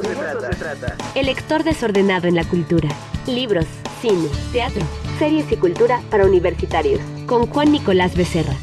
se 0.00 0.56
trata. 0.56 0.96
El 1.14 1.26
lector 1.26 1.64
desordenado 1.64 2.26
en 2.26 2.34
la 2.34 2.44
cultura. 2.44 2.88
Libros, 3.26 3.66
cine, 4.00 4.28
teatro, 4.52 4.82
series 5.18 5.50
y 5.52 5.56
cultura 5.56 6.00
para 6.10 6.24
universitarios. 6.24 7.00
Con 7.26 7.46
Juan 7.46 7.72
Nicolás 7.72 8.16
Becerra. 8.16 8.54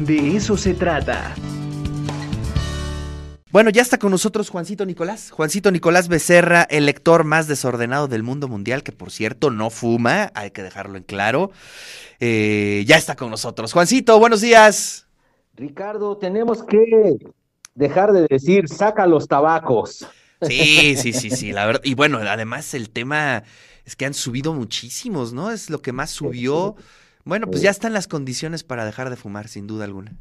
De 0.00 0.36
eso 0.36 0.56
se 0.56 0.74
trata. 0.74 1.34
Bueno, 3.50 3.70
ya 3.70 3.82
está 3.82 3.98
con 3.98 4.10
nosotros 4.10 4.50
Juancito 4.50 4.84
Nicolás. 4.86 5.30
Juancito 5.30 5.70
Nicolás 5.70 6.08
Becerra, 6.08 6.62
el 6.62 6.86
lector 6.86 7.24
más 7.24 7.48
desordenado 7.48 8.08
del 8.08 8.22
mundo 8.22 8.48
mundial, 8.48 8.82
que 8.82 8.92
por 8.92 9.10
cierto 9.10 9.50
no 9.50 9.68
fuma, 9.68 10.32
hay 10.34 10.50
que 10.50 10.62
dejarlo 10.62 10.96
en 10.96 11.02
claro. 11.04 11.50
Eh, 12.18 12.84
ya 12.86 12.96
está 12.96 13.14
con 13.14 13.30
nosotros. 13.30 13.72
Juancito, 13.72 14.18
buenos 14.18 14.40
días. 14.40 15.06
Ricardo, 15.54 16.16
tenemos 16.16 16.62
que 16.62 17.18
dejar 17.74 18.12
de 18.12 18.26
decir 18.28 18.68
saca 18.68 19.06
los 19.06 19.28
tabacos. 19.28 20.06
Sí, 20.42 20.96
sí, 20.96 21.12
sí, 21.12 21.30
sí, 21.30 21.52
la 21.52 21.66
verdad. 21.66 21.82
Y 21.84 21.94
bueno, 21.94 22.18
además 22.18 22.74
el 22.74 22.90
tema 22.90 23.44
es 23.84 23.96
que 23.96 24.06
han 24.06 24.14
subido 24.14 24.52
muchísimos, 24.54 25.32
¿no? 25.32 25.50
Es 25.50 25.70
lo 25.70 25.82
que 25.82 25.92
más 25.92 26.10
subió. 26.10 26.76
Bueno, 27.24 27.48
pues 27.50 27.62
ya 27.62 27.70
están 27.70 27.92
las 27.92 28.08
condiciones 28.08 28.64
para 28.64 28.84
dejar 28.84 29.10
de 29.10 29.16
fumar, 29.16 29.48
sin 29.48 29.66
duda 29.66 29.84
alguna. 29.84 30.16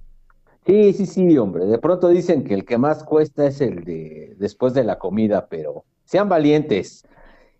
Sí, 0.65 0.93
sí, 0.93 1.05
sí, 1.07 1.37
hombre. 1.37 1.65
De 1.65 1.79
pronto 1.79 2.07
dicen 2.09 2.43
que 2.43 2.53
el 2.53 2.65
que 2.65 2.77
más 2.77 3.03
cuesta 3.03 3.47
es 3.47 3.61
el 3.61 3.83
de 3.83 4.35
después 4.37 4.73
de 4.73 4.83
la 4.83 4.99
comida, 4.99 5.47
pero 5.49 5.85
sean 6.05 6.29
valientes 6.29 7.03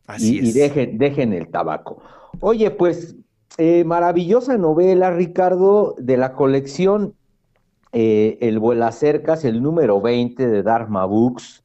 Así 0.08 0.40
y, 0.40 0.50
y 0.50 0.52
es. 0.52 0.54
dejen, 0.54 0.98
dejen 0.98 1.34
el 1.34 1.50
tabaco. 1.50 2.04
Oye, 2.40 2.72
pues 2.72 3.16
eh, 3.58 3.84
maravillosa 3.86 4.58
novela, 4.58 5.12
Ricardo, 5.12 5.96
de 6.00 6.18
la 6.18 6.34
colección 6.34 7.16
eh, 7.94 8.38
El 8.42 8.60
Vuelacercas, 8.60 9.46
el 9.46 9.62
número 9.64 10.02
20 10.02 10.48
de 10.48 10.64
Dharma 10.64 11.06
Books. 11.06 11.64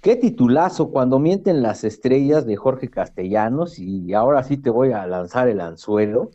Qué 0.00 0.14
titulazo, 0.14 0.90
Cuando 0.90 1.18
mienten 1.18 1.60
las 1.60 1.82
estrellas 1.82 2.46
de 2.46 2.56
Jorge 2.56 2.88
Castellanos, 2.88 3.78
y 3.78 4.14
ahora 4.14 4.44
sí 4.44 4.56
te 4.56 4.70
voy 4.70 4.92
a 4.92 5.06
lanzar 5.06 5.48
el 5.48 5.60
anzuelo. 5.60 6.30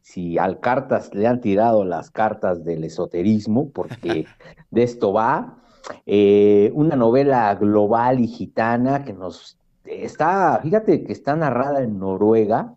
Si 0.00 0.38
al 0.38 0.60
cartas 0.60 1.12
le 1.12 1.26
han 1.26 1.40
tirado 1.40 1.84
las 1.84 2.10
cartas 2.10 2.64
del 2.64 2.84
esoterismo, 2.84 3.70
porque 3.70 4.26
de 4.70 4.82
esto 4.82 5.12
va. 5.12 5.58
Eh, 6.06 6.70
una 6.74 6.96
novela 6.96 7.54
global 7.56 8.20
y 8.20 8.28
gitana 8.28 9.04
que 9.04 9.12
nos 9.12 9.58
está, 9.84 10.60
fíjate 10.62 11.02
que 11.04 11.12
está 11.12 11.34
narrada 11.34 11.82
en 11.82 11.98
Noruega, 11.98 12.74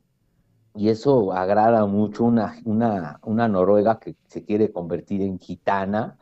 y 0.74 0.90
eso 0.90 1.34
agrada 1.34 1.86
mucho, 1.86 2.24
una, 2.24 2.56
una, 2.66 3.20
una 3.24 3.48
Noruega 3.48 4.00
que 4.00 4.16
se 4.28 4.44
quiere 4.44 4.72
convertir 4.72 5.22
en 5.22 5.38
gitana. 5.38 6.18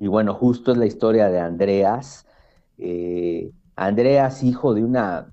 Y 0.00 0.08
bueno, 0.08 0.34
justo 0.34 0.72
es 0.72 0.78
la 0.78 0.86
historia 0.86 1.28
de 1.28 1.40
Andreas. 1.40 2.26
Eh, 2.78 3.50
Andreas, 3.76 4.42
hijo 4.42 4.74
de 4.74 4.84
una 4.84 5.32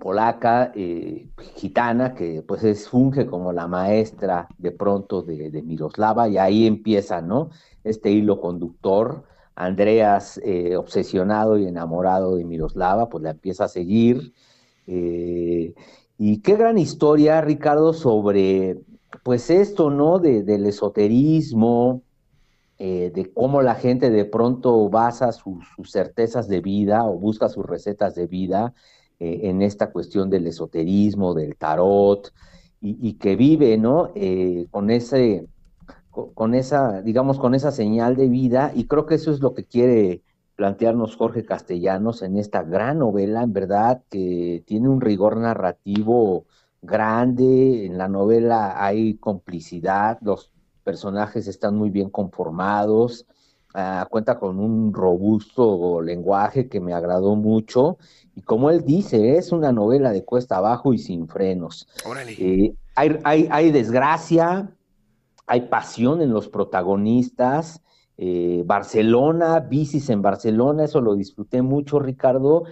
polaca 0.00 0.72
eh, 0.74 1.28
gitana 1.56 2.14
que 2.14 2.42
pues 2.46 2.64
es, 2.64 2.88
funge 2.88 3.26
como 3.26 3.52
la 3.52 3.66
maestra 3.66 4.48
de 4.58 4.70
pronto 4.70 5.22
de, 5.22 5.50
de, 5.50 5.62
Miroslava 5.62 6.28
y 6.28 6.38
ahí 6.38 6.66
empieza, 6.66 7.20
¿no? 7.20 7.50
Este 7.84 8.10
hilo 8.10 8.40
conductor. 8.40 9.24
Andreas, 9.54 10.38
eh, 10.44 10.76
obsesionado 10.76 11.56
y 11.56 11.66
enamorado 11.66 12.36
de 12.36 12.44
Miroslava, 12.44 13.08
pues 13.08 13.24
la 13.24 13.30
empieza 13.30 13.64
a 13.64 13.68
seguir. 13.68 14.34
Y 14.86 16.38
qué 16.42 16.56
gran 16.56 16.78
historia, 16.78 17.40
Ricardo, 17.40 17.92
sobre 17.92 18.78
pues 19.22 19.50
esto, 19.50 19.90
¿no? 19.90 20.18
De, 20.18 20.42
del 20.42 20.66
esoterismo, 20.66 22.02
eh, 22.78 23.10
de 23.14 23.32
cómo 23.32 23.62
la 23.62 23.74
gente 23.74 24.10
de 24.10 24.24
pronto 24.26 24.88
basa 24.90 25.32
sus, 25.32 25.64
certezas 25.84 26.48
de 26.48 26.60
vida 26.60 27.04
o 27.04 27.18
busca 27.18 27.48
sus 27.48 27.64
recetas 27.64 28.14
de 28.14 28.26
vida 28.26 28.74
eh, 29.18 29.40
en 29.44 29.62
esta 29.62 29.90
cuestión 29.90 30.28
del 30.28 30.46
esoterismo, 30.46 31.32
del 31.34 31.56
tarot, 31.56 32.32
y, 32.80 32.98
y 33.00 33.14
que 33.14 33.36
vive, 33.36 33.78
¿no? 33.78 34.12
Eh, 34.14 34.66
con 34.70 34.90
ese, 34.90 35.46
con, 36.10 36.54
esa, 36.54 37.02
digamos, 37.02 37.38
con 37.38 37.54
esa 37.54 37.70
señal 37.70 38.16
de 38.16 38.28
vida, 38.28 38.72
y 38.74 38.86
creo 38.86 39.06
que 39.06 39.16
eso 39.16 39.30
es 39.30 39.40
lo 39.40 39.54
que 39.54 39.64
quiere 39.64 40.22
plantearnos 40.56 41.16
Jorge 41.16 41.44
Castellanos 41.44 42.22
en 42.22 42.36
esta 42.38 42.62
gran 42.62 42.98
novela, 42.98 43.42
en 43.42 43.52
verdad, 43.52 44.02
que 44.10 44.62
tiene 44.66 44.88
un 44.88 45.00
rigor 45.00 45.36
narrativo 45.36 46.46
grande, 46.80 47.86
en 47.86 47.98
la 47.98 48.08
novela 48.08 48.82
hay 48.84 49.14
complicidad, 49.14 50.18
los 50.22 50.52
personajes 50.86 51.48
están 51.48 51.76
muy 51.76 51.90
bien 51.90 52.10
conformados, 52.10 53.26
uh, 53.74 54.08
cuenta 54.08 54.38
con 54.38 54.60
un 54.60 54.94
robusto 54.94 56.00
lenguaje 56.00 56.68
que 56.68 56.78
me 56.78 56.94
agradó 56.94 57.34
mucho, 57.34 57.98
y 58.36 58.42
como 58.42 58.70
él 58.70 58.84
dice, 58.84 59.36
es 59.36 59.50
una 59.50 59.72
novela 59.72 60.12
de 60.12 60.24
cuesta 60.24 60.58
abajo 60.58 60.94
y 60.94 60.98
sin 60.98 61.26
frenos. 61.26 61.88
Eh, 62.38 62.72
hay, 62.94 63.18
hay, 63.24 63.48
hay, 63.50 63.72
desgracia, 63.72 64.70
hay 65.48 65.62
pasión 65.62 66.22
en 66.22 66.30
los 66.30 66.48
protagonistas, 66.48 67.82
eh, 68.16 68.62
Barcelona, 68.64 69.58
bicis 69.58 70.08
en 70.08 70.22
Barcelona, 70.22 70.84
eso 70.84 71.00
lo 71.00 71.16
disfruté 71.16 71.62
mucho, 71.62 71.98
Ricardo. 71.98 72.62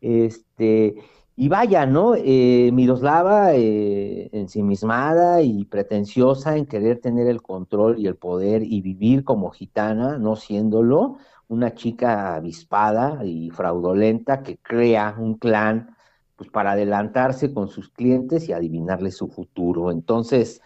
Este, 0.00 0.94
y 1.36 1.48
vaya, 1.48 1.84
¿no? 1.86 2.14
Eh, 2.16 2.70
Miroslava, 2.72 3.54
eh, 3.54 4.30
ensimismada 4.32 5.42
y 5.42 5.64
pretenciosa 5.64 6.56
en 6.56 6.66
querer 6.66 7.00
tener 7.00 7.26
el 7.26 7.42
control 7.42 7.98
y 7.98 8.06
el 8.06 8.16
poder 8.16 8.62
y 8.62 8.80
vivir 8.80 9.24
como 9.24 9.50
gitana, 9.50 10.16
no 10.18 10.36
siéndolo, 10.36 11.18
una 11.48 11.74
chica 11.74 12.36
avispada 12.36 13.24
y 13.24 13.50
fraudulenta 13.50 14.42
que 14.42 14.58
crea 14.58 15.16
un 15.18 15.34
clan 15.34 15.96
pues, 16.36 16.50
para 16.50 16.72
adelantarse 16.72 17.52
con 17.52 17.68
sus 17.68 17.90
clientes 17.90 18.48
y 18.48 18.52
adivinarle 18.52 19.10
su 19.10 19.28
futuro. 19.28 19.90
Entonces, 19.90 20.62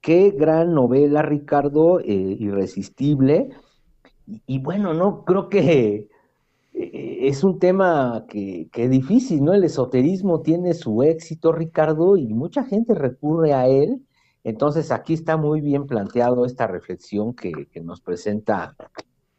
qué 0.00 0.30
gran 0.30 0.74
novela, 0.74 1.22
Ricardo, 1.22 2.00
eh, 2.00 2.04
irresistible. 2.38 3.50
Y, 4.46 4.58
bueno, 4.58 4.94
no 4.94 5.24
creo 5.24 5.48
que 5.48 6.08
es 6.78 7.44
un 7.44 7.58
tema 7.58 8.24
que, 8.28 8.68
que, 8.72 8.88
difícil, 8.88 9.44
¿no? 9.44 9.52
El 9.52 9.64
esoterismo 9.64 10.40
tiene 10.40 10.74
su 10.74 11.02
éxito, 11.02 11.52
Ricardo, 11.52 12.16
y 12.16 12.32
mucha 12.32 12.64
gente 12.64 12.94
recurre 12.94 13.52
a 13.52 13.66
él. 13.66 14.02
Entonces, 14.44 14.92
aquí 14.92 15.14
está 15.14 15.36
muy 15.36 15.60
bien 15.60 15.86
planteado 15.86 16.46
esta 16.46 16.66
reflexión 16.66 17.34
que, 17.34 17.66
que 17.66 17.80
nos 17.80 18.00
presenta 18.00 18.76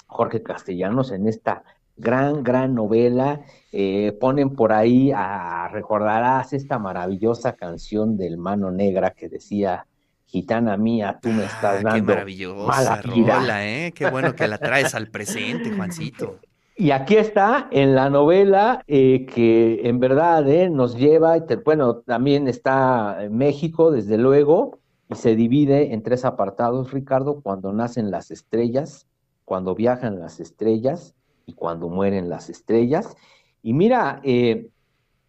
Jorge 0.07 0.43
Castellanos 0.43 1.11
en 1.11 1.27
esta 1.27 1.63
gran, 1.95 2.43
gran 2.43 2.75
novela. 2.75 3.41
Eh, 3.71 4.17
ponen 4.19 4.55
por 4.55 4.73
ahí, 4.73 5.11
a, 5.15 5.69
recordarás 5.69 6.53
esta 6.53 6.79
maravillosa 6.79 7.53
canción 7.53 8.17
del 8.17 8.37
Mano 8.37 8.71
Negra 8.71 9.11
que 9.11 9.29
decía, 9.29 9.85
gitana 10.25 10.77
mía, 10.77 11.19
tú 11.21 11.29
me 11.29 11.45
estás 11.45 11.81
dando 11.83 11.89
ah, 11.89 11.95
qué 11.95 12.01
maravillosa 12.01 12.67
mala 12.67 13.01
rola, 13.01 13.67
¿eh? 13.67 13.91
Qué 13.93 14.09
bueno 14.09 14.35
que 14.35 14.47
la 14.47 14.57
traes 14.57 14.93
al 14.93 15.09
presente, 15.09 15.71
Juancito. 15.71 16.39
Y 16.79 16.91
aquí 16.91 17.17
está 17.17 17.67
en 17.71 17.93
la 17.93 18.09
novela 18.09 18.85
eh, 18.87 19.25
que 19.25 19.81
en 19.83 19.99
verdad 19.99 20.47
eh, 20.47 20.69
nos 20.69 20.95
lleva, 20.95 21.37
bueno, 21.65 21.97
también 21.97 22.47
está 22.47 23.27
México, 23.29 23.91
desde 23.91 24.17
luego, 24.17 24.79
y 25.09 25.15
se 25.15 25.35
divide 25.35 25.93
en 25.93 26.03
tres 26.03 26.23
apartados, 26.23 26.93
Ricardo, 26.93 27.41
cuando 27.41 27.73
nacen 27.73 28.11
las 28.11 28.31
estrellas, 28.31 29.07
cuando 29.43 29.75
viajan 29.75 30.21
las 30.21 30.39
estrellas 30.39 31.15
y 31.45 31.51
cuando 31.51 31.89
mueren 31.89 32.29
las 32.29 32.49
estrellas. 32.49 33.13
Y 33.61 33.73
mira, 33.73 34.21
eh, 34.23 34.69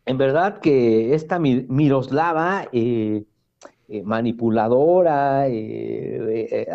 en 0.06 0.18
verdad 0.18 0.60
que 0.60 1.14
esta 1.14 1.40
Miroslava, 1.40 2.68
eh, 2.70 3.24
manipuladora, 4.04 5.46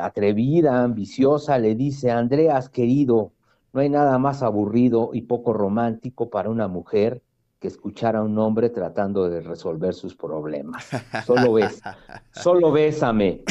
atrevida, 0.02 0.84
ambiciosa, 0.84 1.60
le 1.60 1.76
dice, 1.76 2.12
Andreas, 2.12 2.68
querido, 2.68 3.32
no 3.76 3.82
hay 3.82 3.90
nada 3.90 4.18
más 4.18 4.42
aburrido 4.42 5.10
y 5.12 5.24
poco 5.24 5.52
romántico 5.52 6.30
para 6.30 6.50
una 6.50 6.70
mujer 6.70 7.22
que 7.60 7.68
escuchar 7.68 8.16
a 8.16 8.24
un 8.24 8.40
hombre 8.40 8.70
tratando 8.70 9.30
de 9.30 9.42
resolver 9.42 9.94
sus 9.94 10.16
problemas. 10.16 10.88
Solo 11.26 11.52
besa, 11.52 11.98
solo 12.32 12.72
bésame. 12.72 13.44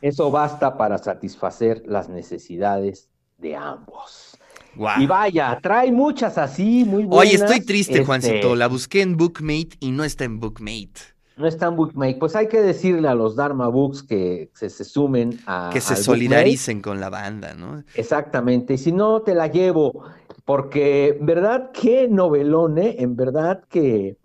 Eso 0.00 0.32
basta 0.32 0.76
para 0.76 0.98
satisfacer 0.98 1.84
las 1.86 2.08
necesidades 2.08 3.08
de 3.38 3.54
ambos. 3.54 4.36
Wow. 4.74 4.88
Y 4.98 5.06
vaya, 5.06 5.56
trae 5.62 5.92
muchas 5.92 6.38
así, 6.38 6.84
muy 6.84 7.04
buenas. 7.04 7.28
Oye, 7.28 7.34
estoy 7.36 7.60
triste, 7.60 7.92
este... 7.92 8.04
Juancito. 8.04 8.56
La 8.56 8.66
busqué 8.66 9.02
en 9.02 9.16
Bookmate 9.16 9.76
y 9.78 9.92
no 9.92 10.02
está 10.02 10.24
en 10.24 10.40
Bookmate. 10.40 11.14
No 11.36 11.46
está 11.46 11.68
en 11.68 11.76
Bookmate. 11.76 12.16
Pues 12.16 12.36
hay 12.36 12.48
que 12.48 12.60
decirle 12.60 13.08
a 13.08 13.14
los 13.14 13.36
Dharma 13.36 13.68
Books 13.68 14.02
que 14.02 14.50
se, 14.54 14.68
se 14.68 14.84
sumen 14.84 15.38
a. 15.46 15.70
Que 15.72 15.80
se 15.80 15.96
solidaricen 15.96 16.82
con 16.82 17.00
la 17.00 17.10
banda, 17.10 17.54
¿no? 17.54 17.82
Exactamente. 17.94 18.74
Y 18.74 18.78
si 18.78 18.92
no, 18.92 19.22
te 19.22 19.34
la 19.34 19.46
llevo. 19.46 20.04
Porque, 20.44 21.18
verdad, 21.20 21.70
qué 21.72 22.08
novelón, 22.08 22.78
¿eh? 22.78 22.96
En 22.98 23.16
verdad 23.16 23.64
que 23.68 24.16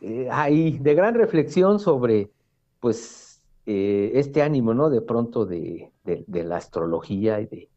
eh, 0.00 0.28
hay 0.30 0.78
de 0.78 0.94
gran 0.94 1.14
reflexión 1.14 1.80
sobre, 1.80 2.30
pues, 2.80 3.40
eh, 3.66 4.12
este 4.14 4.42
ánimo, 4.42 4.74
¿no? 4.74 4.90
De 4.90 5.02
pronto 5.02 5.44
de, 5.44 5.90
de, 6.04 6.24
de 6.26 6.44
la 6.44 6.56
astrología 6.56 7.40
y 7.40 7.46
de 7.46 7.68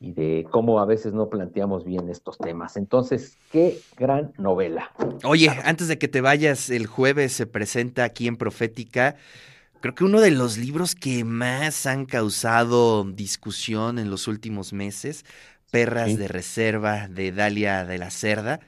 y 0.00 0.12
de 0.12 0.46
cómo 0.50 0.80
a 0.80 0.84
veces 0.84 1.12
no 1.14 1.28
planteamos 1.30 1.84
bien 1.84 2.08
estos 2.10 2.36
temas. 2.38 2.76
Entonces, 2.76 3.38
qué 3.50 3.78
gran 3.96 4.32
novela. 4.38 4.90
Oye, 5.24 5.48
antes 5.64 5.88
de 5.88 5.98
que 5.98 6.08
te 6.08 6.20
vayas, 6.20 6.68
el 6.70 6.86
jueves 6.86 7.32
se 7.32 7.46
presenta 7.46 8.04
aquí 8.04 8.26
en 8.26 8.36
Profética, 8.36 9.16
creo 9.80 9.94
que 9.94 10.04
uno 10.04 10.20
de 10.20 10.30
los 10.30 10.58
libros 10.58 10.94
que 10.94 11.24
más 11.24 11.86
han 11.86 12.06
causado 12.06 13.04
discusión 13.04 13.98
en 13.98 14.10
los 14.10 14.28
últimos 14.28 14.72
meses, 14.72 15.24
Perras 15.70 16.10
Sí. 16.10 16.16
de 16.16 16.28
Reserva 16.28 17.08
de 17.08 17.32
Dalia 17.32 17.84
de 17.84 17.98
la 17.98 18.10
Cerda. 18.10 18.60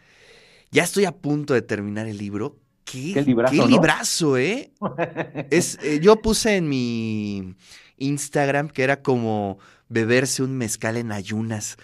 Ya 0.73 0.83
estoy 0.83 1.05
a 1.05 1.13
punto 1.13 1.55
de 1.55 1.63
terminar 1.63 2.07
el 2.09 2.19
libro. 2.19 2.57
Qué, 2.87 3.13
Qué 3.13 3.23
librazo, 3.23 3.53
qué 3.53 3.59
¿no? 3.59 3.67
librazo, 3.67 4.39
¿eh? 4.39 4.73
Es, 5.51 5.79
eh, 5.83 5.99
yo 6.01 6.23
puse 6.23 6.57
en 6.57 6.69
mi 6.69 7.55
Instagram 7.99 8.69
que 8.69 8.85
era 8.85 9.03
como 9.03 9.59
beberse 9.89 10.43
un 10.43 10.57
mezcal 10.57 10.97
en 10.97 11.11
ayunas, 11.13 11.77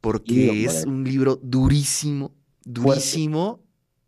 porque 0.00 0.64
es 0.64 0.84
un 0.84 1.04
libro 1.04 1.38
durísimo, 1.42 2.32
durísimo, 2.64 3.60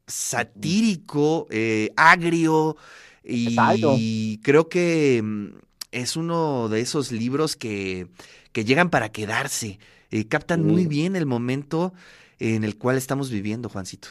satírico, 0.06 1.46
eh, 1.50 1.90
agrio, 1.96 2.76
Exacto. 3.22 3.94
y 3.96 4.40
creo 4.42 4.68
que 4.68 5.20
mm, 5.22 5.46
es 5.92 6.16
uno 6.16 6.68
de 6.68 6.80
esos 6.80 7.12
libros 7.12 7.56
que, 7.56 8.08
que 8.52 8.64
llegan 8.64 8.90
para 8.90 9.10
quedarse, 9.10 9.78
eh, 10.10 10.26
captan 10.26 10.64
muy 10.66 10.86
bien 10.86 11.14
el 11.14 11.26
momento 11.26 11.92
en 12.40 12.64
el 12.64 12.76
cual 12.76 12.96
estamos 12.96 13.30
viviendo, 13.30 13.68
Juancito. 13.68 14.08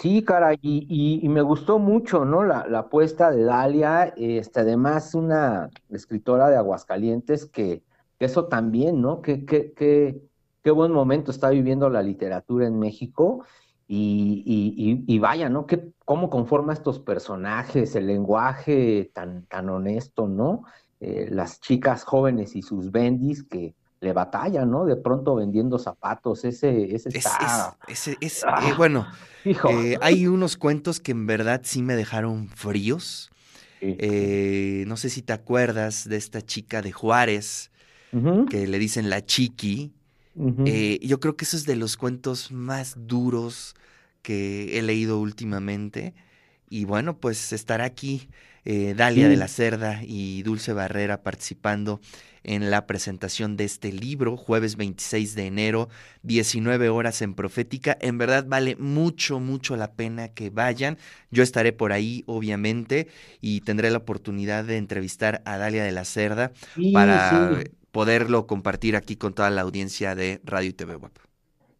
Sí, 0.00 0.24
cara, 0.24 0.54
y, 0.54 0.58
y- 0.88 1.20
y 1.26 1.28
me 1.28 1.42
gustó 1.42 1.78
mucho, 1.78 2.24
¿no? 2.24 2.42
La, 2.42 2.66
la 2.66 2.78
apuesta 2.80 3.30
de 3.30 3.42
Dalia, 3.44 4.14
este, 4.16 4.60
además 4.60 5.14
una 5.14 5.68
escritora 5.90 6.48
de 6.48 6.56
Aguascalientes 6.56 7.44
que, 7.44 7.82
que 8.18 8.24
eso 8.24 8.46
también, 8.48 9.02
¿no? 9.02 9.20
Que, 9.20 9.44
que, 9.44 9.74
que- 9.74 10.22
qué 10.62 10.70
buen 10.70 10.92
momento 10.92 11.30
está 11.30 11.50
viviendo 11.50 11.90
la 11.90 12.02
literatura 12.02 12.66
en 12.66 12.78
México 12.78 13.44
y, 13.86 14.42
y- 14.46 15.04
y- 15.14 15.18
vaya, 15.18 15.50
¿no? 15.50 15.66
Que, 15.66 15.92
cómo 16.06 16.30
conforma 16.30 16.72
estos 16.72 16.98
personajes, 17.00 17.94
el 17.94 18.06
lenguaje 18.06 19.10
tan, 19.14 19.44
tan 19.46 19.68
honesto, 19.68 20.28
¿no? 20.28 20.62
Eh, 21.00 21.28
las 21.30 21.60
chicas 21.60 22.04
jóvenes 22.04 22.56
y 22.56 22.62
sus 22.62 22.90
bendis 22.90 23.42
que 23.44 23.74
le 24.00 24.12
batallan, 24.12 24.70
¿no? 24.70 24.84
De 24.86 24.96
pronto 24.96 25.34
vendiendo 25.34 25.78
zapatos, 25.78 26.44
ese, 26.44 26.94
ese 26.94 27.10
Es, 27.10 27.16
está, 27.16 27.76
es, 27.86 28.08
es- 28.08 28.16
es- 28.20 28.44
Ah. 28.46 28.68
eh, 28.70 28.74
bueno, 28.76 29.06
hijo. 29.44 29.68
eh, 29.70 29.98
hay 30.00 30.26
unos 30.26 30.56
cuentos 30.56 31.00
que 31.00 31.12
en 31.12 31.26
verdad 31.26 31.60
sí 31.64 31.82
me 31.82 31.94
dejaron 31.96 32.48
fríos. 32.48 33.30
Sí. 33.80 33.96
Eh, 33.98 34.84
no 34.86 34.96
sé 34.96 35.08
si 35.10 35.22
te 35.22 35.32
acuerdas 35.32 36.08
de 36.08 36.16
esta 36.16 36.42
chica 36.42 36.82
de 36.82 36.92
Juárez 36.92 37.70
que 38.50 38.66
le 38.66 38.78
dicen 38.78 39.08
la 39.08 39.24
chiqui. 39.24 39.92
Eh, 40.66 40.98
yo 41.02 41.20
creo 41.20 41.36
que 41.36 41.44
eso 41.44 41.56
es 41.56 41.64
de 41.66 41.76
los 41.76 41.96
cuentos 41.96 42.50
más 42.50 42.94
duros 42.96 43.74
que 44.22 44.78
he 44.78 44.82
leído 44.82 45.18
últimamente. 45.20 46.14
Y 46.68 46.84
bueno, 46.86 47.16
pues 47.18 47.52
estará 47.52 47.84
aquí 47.84 48.28
eh, 48.64 48.94
Dalia 48.96 49.28
de 49.28 49.36
la 49.36 49.48
Cerda 49.48 50.00
y 50.04 50.42
Dulce 50.42 50.72
Barrera 50.72 51.22
participando 51.22 52.00
en 52.42 52.70
la 52.70 52.86
presentación 52.86 53.56
de 53.56 53.64
este 53.64 53.92
libro, 53.92 54.36
jueves 54.36 54.76
26 54.76 55.34
de 55.34 55.46
enero, 55.46 55.88
19 56.22 56.88
horas 56.88 57.20
en 57.22 57.34
Profética. 57.34 57.96
En 58.00 58.18
verdad 58.18 58.46
vale 58.48 58.76
mucho, 58.76 59.40
mucho 59.40 59.76
la 59.76 59.92
pena 59.92 60.28
que 60.28 60.50
vayan. 60.50 60.96
Yo 61.30 61.42
estaré 61.42 61.72
por 61.72 61.92
ahí, 61.92 62.24
obviamente, 62.26 63.08
y 63.40 63.60
tendré 63.62 63.90
la 63.90 63.98
oportunidad 63.98 64.64
de 64.64 64.78
entrevistar 64.78 65.42
a 65.44 65.58
Dalia 65.58 65.84
de 65.84 65.92
la 65.92 66.04
Cerda 66.04 66.52
Sí, 66.74 66.92
para 66.92 67.18
sí. 67.18 67.70
poderlo 67.92 68.46
compartir 68.46 68.96
aquí 68.96 69.16
con 69.16 69.34
toda 69.34 69.50
la 69.50 69.62
audiencia 69.62 70.14
de 70.14 70.40
Radio 70.44 70.70
y 70.70 70.72
TV 70.72 70.96
Web. 70.96 71.12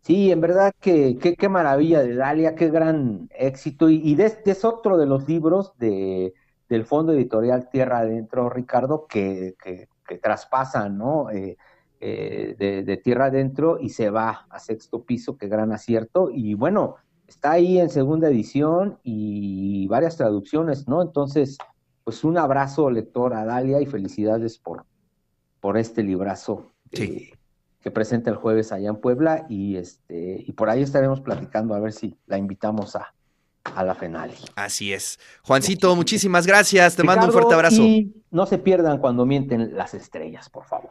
Sí, 0.03 0.31
en 0.32 0.41
verdad 0.41 0.73
que 0.81 1.19
qué, 1.19 1.49
maravilla 1.49 2.03
de 2.03 2.15
Dalia, 2.15 2.55
qué 2.55 2.71
gran 2.71 3.29
éxito. 3.35 3.88
Y, 3.91 3.97
y 4.03 4.15
de 4.15 4.27
este 4.27 4.53
es 4.53 4.65
otro 4.65 4.97
de 4.97 5.06
los 5.06 5.29
libros 5.29 5.73
de, 5.79 6.32
del 6.70 6.87
Fondo 6.87 7.12
Editorial 7.12 7.69
Tierra 7.69 7.99
Adentro, 7.99 8.49
Ricardo, 8.49 9.06
que, 9.06 9.56
que, 9.62 9.88
que 10.06 10.19
traspasa, 10.19 10.88
¿no? 10.88 11.28
Eh, 11.31 11.58
eh, 12.00 12.55
de, 12.58 12.84
de 12.84 12.96
Tierra 12.96 13.26
Adentro 13.26 13.78
y 13.78 13.90
se 13.90 14.08
va 14.08 14.46
a 14.49 14.58
sexto 14.61 15.02
piso, 15.05 15.37
qué 15.37 15.49
gran 15.49 15.72
acierto. 15.72 16.31
Y 16.32 16.55
bueno, 16.55 16.94
está 17.26 17.50
ahí 17.50 17.78
en 17.78 17.90
segunda 17.90 18.28
edición 18.28 18.99
y 19.02 19.87
varias 19.88 20.17
traducciones, 20.17 20.88
¿no? 20.88 21.02
Entonces, 21.02 21.58
pues 22.05 22.25
un 22.25 22.38
abrazo, 22.38 22.88
lector, 22.88 23.34
a 23.34 23.44
Dalia 23.44 23.81
y 23.81 23.87
felicidades 23.87 24.58
por, 24.58 24.87
por 25.61 25.76
este 25.76 26.05
librazo. 26.05 26.70
Sí. 26.93 27.02
eh, 27.32 27.37
que 27.81 27.90
presenta 27.90 28.28
el 28.28 28.37
jueves 28.37 28.72
allá 28.72 28.90
en 28.90 29.00
Puebla 29.00 29.46
y 29.49 29.76
este 29.76 30.44
y 30.46 30.52
por 30.52 30.69
ahí 30.69 30.82
estaremos 30.82 31.22
platicando 31.22 31.75
a 31.75 31.81
ver 31.81 31.94
si 31.94 32.14
la 32.26 32.37
invitamos 32.37 32.94
a, 32.94 33.14
a 33.75 33.84
la 33.84 33.94
Fenali. 33.94 34.34
Así 34.55 34.93
es. 34.93 35.19
Juancito, 35.43 35.94
muchísimas 35.96 36.46
gracias. 36.46 36.96
Te 36.96 37.02
mando 37.02 37.26
un 37.26 37.32
fuerte 37.32 37.55
abrazo. 37.55 37.82
Y 37.82 38.12
no 38.31 38.46
se 38.46 38.58
pierdan 38.58 38.99
cuando 38.99 39.26
mienten 39.26 39.76
las 39.76 39.94
estrellas, 39.94 40.49
por 40.49 40.64
favor. 40.64 40.90